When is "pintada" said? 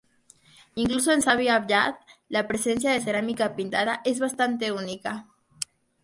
3.55-4.01